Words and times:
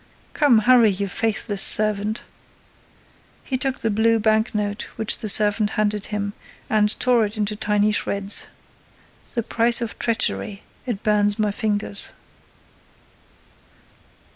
Come 0.33 0.57
hurry, 0.65 0.89
you 0.89 1.07
faithless 1.07 1.61
servant." 1.61 2.23
He 3.43 3.55
took 3.55 3.77
the 3.81 3.91
blue 3.91 4.17
bank 4.17 4.55
note 4.55 4.89
which 4.95 5.19
the 5.19 5.29
servant 5.29 5.69
handed 5.77 6.07
him 6.07 6.33
and 6.71 6.99
tore 6.99 7.23
it 7.23 7.37
into 7.37 7.55
tiny 7.55 7.91
shreds: 7.91 8.47
"The 9.35 9.43
price 9.43 9.79
of 9.79 9.99
treachery! 9.99 10.63
It 10.87 11.03
burns 11.03 11.37
my 11.37 11.51
fingers." 11.51 12.13